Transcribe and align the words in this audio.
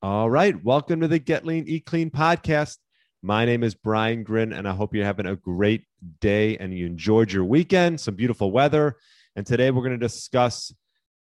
All 0.00 0.30
right. 0.30 0.54
Welcome 0.64 1.00
to 1.00 1.08
the 1.08 1.18
Get 1.18 1.44
Lean, 1.44 1.64
Eat 1.66 1.84
Clean 1.84 2.08
podcast. 2.08 2.76
My 3.20 3.44
name 3.44 3.64
is 3.64 3.74
Brian 3.74 4.22
Grin, 4.22 4.52
and 4.52 4.68
I 4.68 4.72
hope 4.72 4.94
you're 4.94 5.04
having 5.04 5.26
a 5.26 5.34
great 5.34 5.86
day 6.20 6.56
and 6.58 6.72
you 6.72 6.86
enjoyed 6.86 7.32
your 7.32 7.44
weekend, 7.44 8.00
some 8.00 8.14
beautiful 8.14 8.52
weather. 8.52 8.94
And 9.34 9.44
today 9.44 9.72
we're 9.72 9.82
going 9.82 9.98
to 9.98 10.06
discuss 10.06 10.72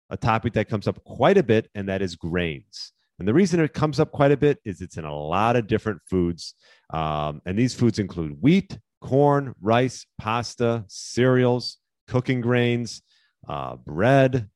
a 0.09 0.15
topic 0.15 0.53
that 0.53 0.69
comes 0.69 0.87
up 0.87 1.03
quite 1.03 1.37
a 1.37 1.43
bit, 1.43 1.69
and 1.75 1.89
that 1.89 2.01
is 2.01 2.15
grains. 2.15 2.93
And 3.19 3.27
the 3.27 3.33
reason 3.33 3.59
it 3.59 3.73
comes 3.73 3.99
up 3.99 4.13
quite 4.13 4.31
a 4.31 4.37
bit 4.37 4.59
is 4.63 4.79
it's 4.79 4.95
in 4.95 5.03
a 5.03 5.13
lot 5.13 5.57
of 5.57 5.67
different 5.67 5.99
foods. 6.09 6.55
Um, 6.93 7.41
and 7.45 7.59
these 7.59 7.73
foods 7.73 7.99
include 7.99 8.41
wheat, 8.41 8.79
corn, 9.01 9.55
rice, 9.59 10.05
pasta, 10.17 10.85
cereals, 10.87 11.79
cooking 12.07 12.39
grains, 12.39 13.01
uh, 13.45 13.75
bread, 13.75 14.49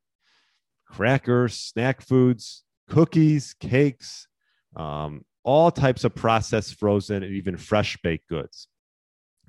crackers, 0.87 1.59
snack 1.59 1.99
foods, 1.99 2.63
cookies, 2.89 3.55
cakes, 3.59 4.27
um, 4.75 5.23
all 5.43 5.71
types 5.71 6.03
of 6.03 6.13
processed, 6.13 6.75
frozen, 6.75 7.23
and 7.23 7.33
even 7.33 7.57
fresh 7.57 7.97
baked 8.03 8.27
goods. 8.27 8.67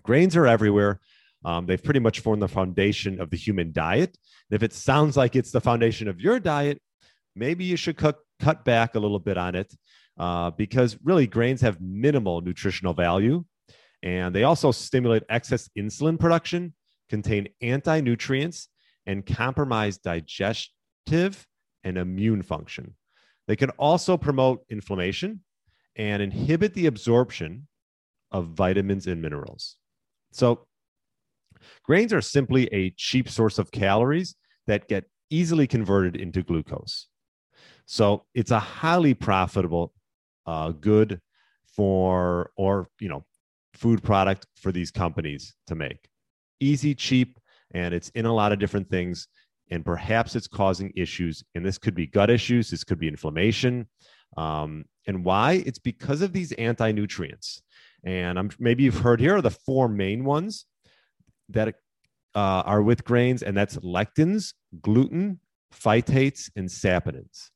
Grains 0.03 0.37
are 0.37 0.47
everywhere. 0.47 1.01
Um, 1.45 1.67
they've 1.67 1.83
pretty 1.83 2.01
much 2.01 2.21
formed 2.21 2.43
the 2.43 2.49
foundation 2.49 3.21
of 3.21 3.31
the 3.31 3.37
human 3.37 3.73
diet. 3.73 4.17
And 4.51 4.57
if 4.57 4.63
it 4.63 4.73
sounds 4.73 5.17
like 5.17 5.37
it's 5.37 5.51
the 5.51 5.61
foundation 5.61 6.09
of 6.09 6.21
your 6.21 6.41
diet, 6.41 6.81
maybe 7.37 7.65
you 7.65 7.77
should 7.77 7.97
cut, 7.97 8.19
cut 8.41 8.65
back 8.65 8.95
a 8.95 9.01
little 9.01 9.19
bit 9.19 9.39
on 9.39 9.55
it 9.55 9.73
uh, 10.19 10.51
because 10.51 10.99
really 11.03 11.27
grains 11.27 11.61
have 11.61 11.81
minimal 11.81 12.41
nutritional 12.41 12.95
value. 12.95 13.45
And 14.03 14.35
they 14.35 14.45
also 14.45 14.71
stimulate 14.71 15.25
excess 15.29 15.69
insulin 15.77 16.19
production, 16.19 16.75
contain 17.09 17.49
anti 17.61 18.01
nutrients, 18.01 18.69
and 19.07 19.25
compromise 19.25 19.99
digestive 19.99 21.47
and 21.83 21.99
immune 21.99 22.43
function. 22.43 22.95
They 23.49 23.57
can 23.57 23.71
also 23.71 24.17
promote 24.17 24.65
inflammation 24.69 25.41
and 25.97 26.23
inhibit 26.23 26.75
the 26.75 26.87
absorption 26.87 27.67
of 28.31 28.49
vitamins 28.49 29.07
and 29.07 29.21
minerals. 29.23 29.77
So, 30.33 30.67
grains 31.83 32.13
are 32.13 32.21
simply 32.21 32.67
a 32.67 32.91
cheap 32.91 33.29
source 33.29 33.59
of 33.59 33.73
calories 33.73 34.37
that 34.67 34.87
get 34.87 35.07
easily 35.31 35.67
converted 35.67 36.15
into 36.15 36.43
glucose. 36.43 37.09
So, 37.87 38.27
it's 38.35 38.51
a 38.51 38.61
highly 38.61 39.15
profitable 39.15 39.95
uh, 40.47 40.73
good 40.73 41.21
for, 41.75 42.51
or, 42.55 42.89
you 43.01 43.09
know, 43.09 43.25
food 43.73 44.03
product 44.03 44.47
for 44.57 44.73
these 44.73 44.91
companies 44.91 45.55
to 45.69 45.75
make. 45.75 46.09
Easy, 46.61 46.95
cheap, 46.95 47.39
and 47.71 47.95
it's 47.95 48.11
in 48.11 48.27
a 48.27 48.35
lot 48.35 48.53
of 48.53 48.59
different 48.59 48.91
things 48.91 49.27
and 49.71 49.85
perhaps 49.85 50.37
it's 50.37 50.49
causing 50.49 50.93
issues. 50.97 51.45
And 51.55 51.65
this 51.65 51.79
could 51.79 51.95
be 51.95 52.07
gut 52.07 52.31
issues, 52.31 52.71
this 52.71 52.85
could 52.85 52.99
be 52.99 53.09
inflammation. 53.09 53.89
Um, 54.37 54.85
and 55.07 55.25
why? 55.25 55.63
It's 55.67 55.79
because 55.79 56.23
of 56.23 56.33
these 56.33 56.53
anti 56.53 56.93
nutrients. 56.93 57.63
And 58.05 58.39
I'm, 58.39 58.51
maybe 58.59 58.85
you've 58.85 58.99
heard 58.99 59.21
here 59.21 59.37
are 59.37 59.43
the 59.43 59.51
four 59.51 59.89
main 59.89 60.25
ones 60.25 60.67
that 61.49 61.75
uh, 62.35 62.63
are 62.65 62.83
with 62.83 63.05
grains, 63.05 63.43
and 63.43 63.57
that's 63.57 63.77
lectins, 63.79 64.53
gluten, 64.81 65.41
phytates, 65.75 66.51
and 66.55 66.69
saponins. 66.69 67.51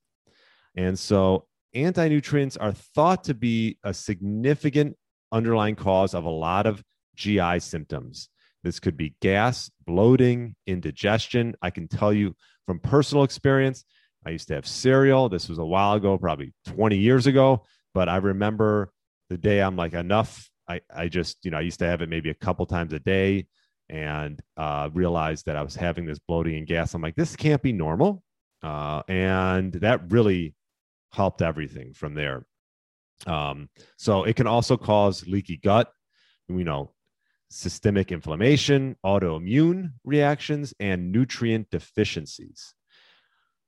And 0.74 0.98
so 0.98 1.46
anti 1.74 2.08
nutrients 2.08 2.56
are 2.56 2.72
thought 2.72 3.24
to 3.24 3.34
be 3.34 3.78
a 3.84 3.94
significant 3.94 4.96
underlying 5.30 5.76
cause 5.76 6.14
of 6.14 6.24
a 6.24 6.30
lot 6.30 6.66
of 6.66 6.82
GI 7.16 7.60
symptoms. 7.60 8.28
This 8.62 8.80
could 8.80 8.96
be 8.96 9.14
gas, 9.20 9.70
bloating, 9.86 10.54
indigestion. 10.66 11.54
I 11.62 11.70
can 11.70 11.88
tell 11.88 12.12
you 12.12 12.34
from 12.66 12.78
personal 12.78 13.24
experience, 13.24 13.84
I 14.24 14.30
used 14.30 14.48
to 14.48 14.54
have 14.54 14.66
cereal. 14.66 15.28
This 15.28 15.48
was 15.48 15.58
a 15.58 15.64
while 15.64 15.94
ago, 15.94 16.16
probably 16.16 16.52
20 16.66 16.96
years 16.96 17.26
ago, 17.26 17.64
but 17.92 18.08
I 18.08 18.16
remember 18.16 18.92
the 19.30 19.38
day 19.38 19.60
I'm 19.60 19.76
like, 19.76 19.94
enough. 19.94 20.48
I, 20.68 20.80
I 20.94 21.08
just, 21.08 21.44
you 21.44 21.50
know, 21.50 21.58
I 21.58 21.62
used 21.62 21.80
to 21.80 21.86
have 21.86 22.02
it 22.02 22.08
maybe 22.08 22.30
a 22.30 22.34
couple 22.34 22.64
times 22.66 22.92
a 22.92 23.00
day 23.00 23.46
and 23.88 24.40
uh, 24.56 24.88
realized 24.92 25.46
that 25.46 25.56
I 25.56 25.62
was 25.62 25.74
having 25.74 26.06
this 26.06 26.20
bloating 26.20 26.56
and 26.56 26.66
gas. 26.66 26.94
I'm 26.94 27.02
like, 27.02 27.16
this 27.16 27.34
can't 27.34 27.62
be 27.62 27.72
normal. 27.72 28.22
Uh, 28.62 29.02
and 29.08 29.72
that 29.74 30.12
really 30.12 30.54
helped 31.12 31.42
everything 31.42 31.92
from 31.92 32.14
there. 32.14 32.46
Um, 33.26 33.68
so 33.98 34.24
it 34.24 34.36
can 34.36 34.46
also 34.46 34.76
cause 34.76 35.26
leaky 35.26 35.56
gut. 35.56 35.92
We 36.48 36.64
know 36.64 36.92
systemic 37.52 38.10
inflammation, 38.10 38.96
autoimmune 39.04 39.92
reactions, 40.04 40.74
and 40.80 41.12
nutrient 41.12 41.70
deficiencies. 41.70 42.74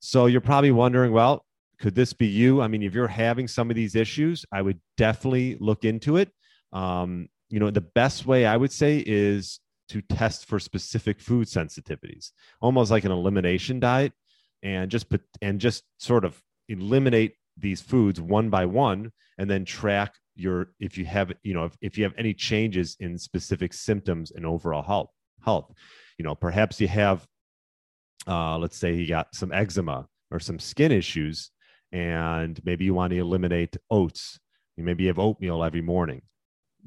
So 0.01 0.27
you're 0.27 0.41
probably 0.41 0.71
wondering, 0.71 1.13
well, 1.13 1.45
could 1.79 1.95
this 1.95 2.13
be 2.13 2.27
you? 2.27 2.63
I 2.63 2.69
mean, 2.69 2.83
if 2.83 2.95
you're 2.95 3.09
having 3.09 3.49
some 3.49 3.71
of 3.71 3.77
these 3.77 3.95
issues, 3.95 4.45
I 4.53 4.63
would 4.63 4.81
definitely 4.97 5.57
look 5.61 5.85
into 5.85 6.17
it. 6.17 6.31
Um, 6.73 7.29
you 7.49 7.61
know, 7.61 7.71
the 7.71 7.81
best 7.81 8.27
way 8.27 8.47
I 8.47 8.57
would 8.57 8.73
say 8.73 9.03
is 9.05 9.61
to 9.89 10.01
test 10.03 10.47
for 10.47 10.59
specific 10.59 11.21
food 11.21 11.47
sensitivities, 11.47 12.31
almost 12.61 12.91
like 12.91 13.05
an 13.05 13.13
elimination 13.13 13.81
diet, 13.81 14.13
and 14.63 14.91
just 14.91 15.09
put 15.11 15.23
and 15.43 15.61
just 15.61 15.85
sort 15.99 16.25
of 16.25 16.43
eliminate 16.69 17.35
these 17.57 17.81
foods 17.81 18.21
one 18.21 18.51
by 18.51 18.65
one, 18.65 19.13
and 19.39 19.49
then 19.51 19.65
track 19.65 20.15
your 20.37 20.69
if 20.81 20.99
you 20.99 21.05
have 21.05 21.33
you 21.43 21.55
know 21.55 21.65
if, 21.65 21.77
if 21.81 21.99
you 21.99 22.05
have 22.05 22.15
any 22.19 22.35
changes 22.35 22.97
in 23.01 23.17
specific 23.17 23.73
symptoms 23.73 24.33
and 24.33 24.45
overall 24.45 24.83
health 24.83 25.11
health 25.45 25.73
you 26.19 26.25
know 26.25 26.35
perhaps 26.35 26.81
you 26.81 26.89
have 26.89 27.27
uh, 28.27 28.59
let's 28.59 28.77
say 28.77 28.95
you 28.95 29.07
got 29.07 29.35
some 29.35 29.53
eczema 29.53 30.07
or 30.31 30.41
some 30.41 30.59
skin 30.59 30.91
issues 30.91 31.51
and 31.93 32.61
maybe 32.65 32.85
you 32.85 32.93
want 32.93 33.13
to 33.13 33.19
eliminate 33.19 33.77
oats. 33.91 34.41
You 34.77 34.83
maybe 34.83 35.07
have 35.07 35.19
oatmeal 35.19 35.63
every 35.63 35.81
morning. 35.81 36.23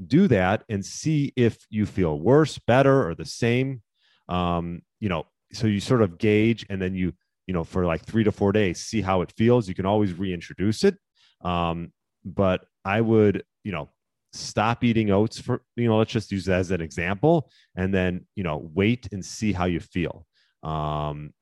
Do 0.05 0.27
that 0.27 0.63
and 0.67 0.85
see 0.85 1.31
if 1.35 1.65
you 1.69 1.85
feel 1.85 2.19
worse 2.19 2.59
better 2.59 3.07
or 3.07 3.15
the 3.15 3.25
same. 3.25 3.81
Um, 4.27 4.81
you 4.99 5.07
know 5.09 5.25
so 5.53 5.67
you 5.67 5.79
sort 5.79 6.01
of 6.01 6.17
gauge 6.17 6.65
and 6.69 6.81
then 6.81 6.93
you 6.93 7.13
you 7.45 7.53
know 7.53 7.63
for 7.63 7.85
like 7.85 8.03
three 8.03 8.25
to 8.25 8.31
four 8.33 8.51
days 8.51 8.81
see 8.81 9.01
how 9.01 9.21
it 9.21 9.31
feels. 9.37 9.69
You 9.69 9.75
can 9.75 9.85
always 9.85 10.13
reintroduce 10.13 10.83
it. 10.83 10.97
Um, 11.41 11.93
but 12.35 12.65
I 12.85 13.01
would, 13.01 13.43
you 13.63 13.71
know, 13.71 13.89
stop 14.33 14.83
eating 14.83 15.09
oats 15.11 15.39
for, 15.39 15.63
you 15.75 15.87
know, 15.87 15.97
let's 15.97 16.11
just 16.11 16.31
use 16.31 16.45
that 16.45 16.59
as 16.59 16.71
an 16.71 16.81
example, 16.81 17.49
and 17.75 17.93
then, 17.93 18.25
you 18.35 18.43
know, 18.43 18.69
wait 18.73 19.07
and 19.11 19.23
see 19.23 19.53
how 19.53 19.65
you 19.65 19.79
feel. 19.79 20.25
Um, 20.63 21.33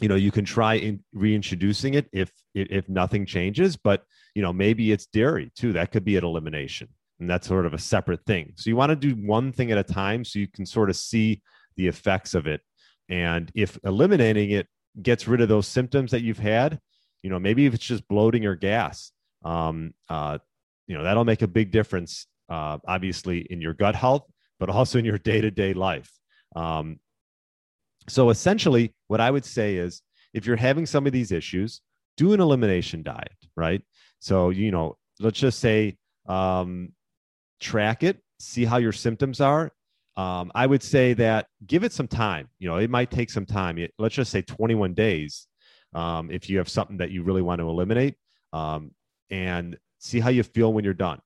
you 0.00 0.08
know, 0.08 0.14
you 0.14 0.30
can 0.30 0.44
try 0.44 0.74
in 0.74 1.04
reintroducing 1.12 1.94
it 1.94 2.08
if 2.12 2.30
if 2.54 2.88
nothing 2.88 3.26
changes, 3.26 3.76
but 3.76 4.04
you 4.34 4.42
know, 4.42 4.52
maybe 4.52 4.90
it's 4.90 5.06
dairy 5.06 5.52
too. 5.54 5.72
That 5.74 5.92
could 5.92 6.04
be 6.04 6.16
an 6.16 6.24
elimination, 6.24 6.88
and 7.20 7.28
that's 7.28 7.46
sort 7.46 7.66
of 7.66 7.74
a 7.74 7.78
separate 7.78 8.24
thing. 8.24 8.52
So 8.56 8.70
you 8.70 8.76
want 8.76 8.90
to 8.90 8.96
do 8.96 9.14
one 9.14 9.52
thing 9.52 9.70
at 9.70 9.78
a 9.78 9.84
time, 9.84 10.24
so 10.24 10.38
you 10.38 10.48
can 10.48 10.64
sort 10.64 10.88
of 10.88 10.96
see 10.96 11.42
the 11.76 11.88
effects 11.88 12.34
of 12.34 12.46
it. 12.46 12.62
And 13.08 13.50
if 13.54 13.78
eliminating 13.84 14.50
it 14.50 14.66
gets 15.02 15.28
rid 15.28 15.40
of 15.40 15.48
those 15.48 15.68
symptoms 15.68 16.10
that 16.12 16.22
you've 16.22 16.38
had, 16.38 16.78
you 17.22 17.30
know, 17.30 17.38
maybe 17.38 17.66
if 17.66 17.74
it's 17.74 17.84
just 17.84 18.08
bloating 18.08 18.46
or 18.46 18.54
gas, 18.54 19.12
um, 19.44 19.94
uh, 20.08 20.38
you 20.86 20.96
know 20.96 21.04
that'll 21.04 21.24
make 21.24 21.42
a 21.42 21.46
big 21.46 21.70
difference 21.70 22.26
uh, 22.48 22.78
obviously 22.86 23.40
in 23.50 23.60
your 23.60 23.74
gut 23.74 23.94
health 23.94 24.26
but 24.58 24.68
also 24.68 24.98
in 24.98 25.04
your 25.04 25.18
day-to-day 25.30 25.74
life. 25.74 26.10
Um, 26.54 27.00
so 28.08 28.30
essentially 28.30 28.94
what 29.06 29.20
i 29.20 29.30
would 29.30 29.44
say 29.44 29.76
is 29.76 30.02
if 30.34 30.44
you're 30.44 30.56
having 30.56 30.86
some 30.86 31.06
of 31.06 31.12
these 31.12 31.30
issues 31.30 31.80
do 32.16 32.32
an 32.32 32.40
elimination 32.40 33.02
diet 33.02 33.32
right? 33.56 33.82
So 34.18 34.50
you 34.50 34.70
know 34.70 34.96
let's 35.20 35.38
just 35.38 35.58
say 35.58 35.96
um, 36.28 36.92
track 37.60 38.02
it 38.02 38.18
see 38.38 38.64
how 38.64 38.78
your 38.78 38.92
symptoms 38.92 39.40
are. 39.40 39.70
Um, 40.14 40.52
i 40.54 40.66
would 40.66 40.82
say 40.82 41.14
that 41.14 41.46
give 41.66 41.84
it 41.84 41.92
some 41.92 42.08
time. 42.08 42.48
You 42.58 42.68
know 42.68 42.76
it 42.76 42.90
might 42.90 43.10
take 43.10 43.30
some 43.30 43.46
time. 43.46 43.78
Let's 43.98 44.14
just 44.14 44.30
say 44.30 44.42
21 44.42 44.94
days 44.94 45.46
um, 45.94 46.30
if 46.30 46.50
you 46.50 46.58
have 46.58 46.68
something 46.68 46.98
that 46.98 47.10
you 47.10 47.22
really 47.22 47.42
want 47.42 47.60
to 47.60 47.68
eliminate. 47.68 48.16
Um, 48.52 48.92
and 49.32 49.78
see 49.98 50.20
how 50.20 50.30
you 50.30 50.44
feel 50.44 50.72
when 50.72 50.84
you're 50.84 50.94
done. 50.94 51.18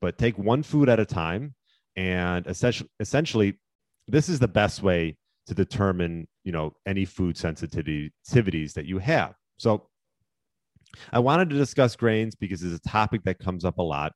But 0.00 0.18
take 0.18 0.36
one 0.38 0.64
food 0.64 0.88
at 0.88 0.98
a 0.98 1.06
time. 1.06 1.54
And 1.96 2.46
essentially, 2.46 2.90
essentially, 2.98 3.58
this 4.08 4.28
is 4.28 4.38
the 4.40 4.48
best 4.48 4.82
way 4.82 5.16
to 5.46 5.54
determine, 5.54 6.26
you 6.42 6.52
know, 6.52 6.72
any 6.86 7.04
food 7.04 7.36
sensitivities 7.36 8.72
that 8.74 8.86
you 8.86 8.98
have. 8.98 9.34
So 9.58 9.88
I 11.12 11.18
wanted 11.18 11.50
to 11.50 11.56
discuss 11.56 11.94
grains 11.94 12.34
because 12.34 12.62
it's 12.62 12.84
a 12.84 12.88
topic 12.88 13.22
that 13.24 13.38
comes 13.38 13.64
up 13.64 13.78
a 13.78 13.82
lot. 13.82 14.12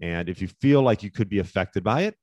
And 0.00 0.28
if 0.28 0.42
you 0.42 0.48
feel 0.60 0.82
like 0.82 1.02
you 1.02 1.10
could 1.10 1.28
be 1.28 1.38
affected 1.38 1.84
by 1.84 2.02
it, 2.02 2.16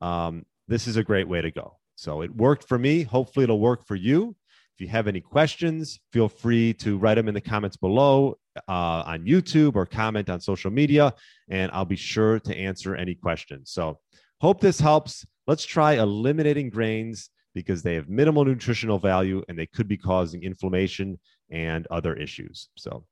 um, 0.00 0.44
this 0.68 0.86
is 0.86 0.96
a 0.96 1.04
great 1.04 1.28
way 1.28 1.40
to 1.42 1.50
go. 1.50 1.78
So 1.94 2.22
it 2.22 2.34
worked 2.34 2.66
for 2.68 2.78
me. 2.78 3.02
Hopefully, 3.02 3.44
it'll 3.44 3.60
work 3.60 3.86
for 3.86 3.94
you. 3.94 4.34
If 4.74 4.80
you 4.80 4.88
have 4.88 5.06
any 5.06 5.20
questions, 5.20 6.00
feel 6.12 6.28
free 6.28 6.72
to 6.74 6.96
write 6.96 7.16
them 7.16 7.28
in 7.28 7.34
the 7.34 7.40
comments 7.40 7.76
below 7.76 8.38
uh, 8.68 9.02
on 9.06 9.24
YouTube 9.24 9.76
or 9.76 9.84
comment 9.84 10.30
on 10.30 10.40
social 10.40 10.70
media, 10.70 11.14
and 11.50 11.70
I'll 11.72 11.84
be 11.84 11.96
sure 11.96 12.40
to 12.40 12.56
answer 12.56 12.96
any 12.96 13.14
questions. 13.14 13.70
So, 13.70 13.98
hope 14.40 14.60
this 14.60 14.80
helps. 14.80 15.26
Let's 15.46 15.64
try 15.64 15.94
eliminating 15.94 16.70
grains 16.70 17.28
because 17.54 17.82
they 17.82 17.94
have 17.94 18.08
minimal 18.08 18.44
nutritional 18.44 18.98
value 18.98 19.42
and 19.48 19.58
they 19.58 19.66
could 19.66 19.88
be 19.88 19.98
causing 19.98 20.42
inflammation 20.42 21.18
and 21.50 21.86
other 21.90 22.14
issues. 22.14 22.68
So, 22.76 23.04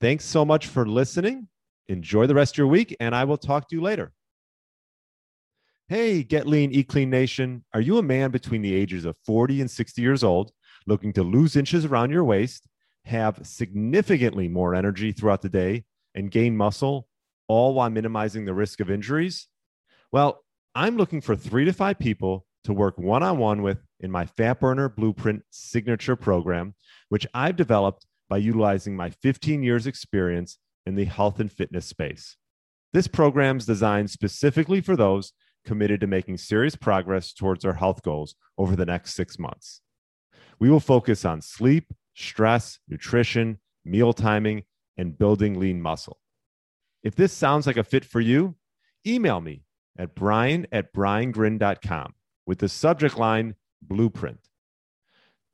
thanks 0.00 0.24
so 0.24 0.44
much 0.44 0.68
for 0.68 0.86
listening. 0.86 1.48
Enjoy 1.88 2.28
the 2.28 2.34
rest 2.34 2.54
of 2.54 2.58
your 2.58 2.66
week, 2.68 2.96
and 3.00 3.16
I 3.16 3.24
will 3.24 3.38
talk 3.38 3.68
to 3.68 3.76
you 3.76 3.82
later. 3.82 4.12
Hey, 5.88 6.22
Get 6.22 6.46
Lean, 6.46 6.70
Eat 6.70 6.86
Clean 6.86 7.10
Nation. 7.10 7.64
Are 7.74 7.80
you 7.80 7.98
a 7.98 8.02
man 8.02 8.30
between 8.30 8.62
the 8.62 8.72
ages 8.72 9.04
of 9.04 9.16
40 9.26 9.62
and 9.62 9.68
60 9.68 10.00
years 10.00 10.22
old 10.22 10.52
looking 10.86 11.12
to 11.14 11.22
lose 11.22 11.56
inches 11.56 11.84
around 11.84 12.10
your 12.10 12.24
waist, 12.24 12.66
have 13.04 13.40
significantly 13.42 14.48
more 14.48 14.74
energy 14.74 15.12
throughout 15.12 15.42
the 15.42 15.48
day, 15.48 15.84
and 16.14 16.30
gain 16.30 16.56
muscle, 16.56 17.06
all 17.48 17.74
while 17.74 17.90
minimizing 17.90 18.44
the 18.44 18.54
risk 18.54 18.80
of 18.80 18.90
injuries? 18.90 19.48
Well, 20.12 20.44
I'm 20.74 20.96
looking 20.96 21.20
for 21.20 21.36
three 21.36 21.64
to 21.64 21.72
five 21.72 21.98
people 21.98 22.46
to 22.64 22.72
work 22.72 22.98
one 22.98 23.22
on 23.22 23.38
one 23.38 23.62
with 23.62 23.78
in 24.00 24.10
my 24.10 24.26
Fat 24.26 24.60
Burner 24.60 24.88
Blueprint 24.88 25.42
signature 25.50 26.16
program, 26.16 26.74
which 27.08 27.26
I've 27.34 27.56
developed 27.56 28.06
by 28.28 28.38
utilizing 28.38 28.96
my 28.96 29.10
15 29.10 29.62
years 29.62 29.86
experience 29.86 30.58
in 30.86 30.94
the 30.94 31.04
health 31.04 31.40
and 31.40 31.50
fitness 31.50 31.86
space. 31.86 32.36
This 32.92 33.06
program 33.06 33.58
is 33.58 33.66
designed 33.66 34.10
specifically 34.10 34.80
for 34.80 34.96
those 34.96 35.32
committed 35.64 36.00
to 36.00 36.06
making 36.06 36.38
serious 36.38 36.74
progress 36.74 37.32
towards 37.32 37.64
our 37.64 37.74
health 37.74 38.02
goals 38.02 38.34
over 38.56 38.76
the 38.76 38.86
next 38.86 39.14
six 39.14 39.38
months. 39.38 39.80
We 40.60 40.70
will 40.70 40.80
focus 40.80 41.24
on 41.24 41.40
sleep, 41.40 41.92
stress, 42.14 42.78
nutrition, 42.86 43.58
meal 43.84 44.12
timing, 44.12 44.64
and 44.96 45.16
building 45.16 45.58
lean 45.58 45.80
muscle. 45.80 46.18
If 47.02 47.16
this 47.16 47.32
sounds 47.32 47.66
like 47.66 47.78
a 47.78 47.84
fit 47.84 48.04
for 48.04 48.20
you, 48.20 48.56
email 49.06 49.40
me 49.40 49.64
at 49.98 50.14
brian 50.14 50.66
at 50.70 50.92
briangrin.com 50.92 52.14
with 52.46 52.58
the 52.58 52.68
subject 52.68 53.18
line 53.18 53.54
blueprint. 53.82 54.48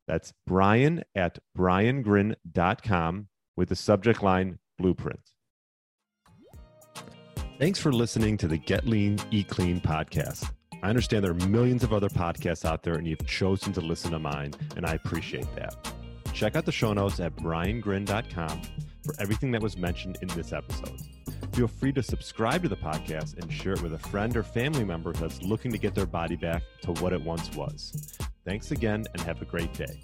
That's 0.08 0.32
brian 0.46 1.04
at 1.14 1.38
briangrin.com 1.56 3.28
with 3.56 3.68
the 3.68 3.76
subject 3.76 4.22
line 4.22 4.58
blueprint. 4.78 5.20
Thanks 7.58 7.78
for 7.78 7.92
listening 7.92 8.36
to 8.38 8.48
the 8.48 8.58
Get 8.58 8.86
Lean, 8.86 9.18
Eat 9.30 9.48
Clean 9.48 9.80
podcast. 9.80 10.50
I 10.82 10.88
understand 10.88 11.24
there 11.24 11.32
are 11.32 11.48
millions 11.48 11.82
of 11.82 11.92
other 11.92 12.08
podcasts 12.08 12.64
out 12.64 12.82
there, 12.82 12.94
and 12.94 13.06
you've 13.06 13.26
chosen 13.26 13.72
to 13.74 13.80
listen 13.80 14.10
to 14.12 14.18
mine, 14.18 14.54
and 14.76 14.86
I 14.86 14.92
appreciate 14.92 15.48
that. 15.56 15.74
Check 16.32 16.54
out 16.54 16.64
the 16.64 16.72
show 16.72 16.92
notes 16.92 17.18
at 17.18 17.34
briangrin.com 17.36 18.62
for 19.04 19.14
everything 19.18 19.50
that 19.52 19.62
was 19.62 19.76
mentioned 19.76 20.18
in 20.20 20.28
this 20.28 20.52
episode. 20.52 21.00
Feel 21.52 21.68
free 21.68 21.92
to 21.92 22.02
subscribe 22.02 22.62
to 22.62 22.68
the 22.68 22.76
podcast 22.76 23.38
and 23.38 23.50
share 23.50 23.72
it 23.72 23.82
with 23.82 23.94
a 23.94 23.98
friend 23.98 24.36
or 24.36 24.42
family 24.42 24.84
member 24.84 25.12
that's 25.12 25.42
looking 25.42 25.72
to 25.72 25.78
get 25.78 25.94
their 25.94 26.06
body 26.06 26.36
back 26.36 26.62
to 26.82 26.92
what 27.00 27.12
it 27.12 27.22
once 27.22 27.50
was. 27.56 28.18
Thanks 28.44 28.70
again, 28.70 29.06
and 29.14 29.22
have 29.22 29.40
a 29.40 29.46
great 29.46 29.72
day. 29.72 29.98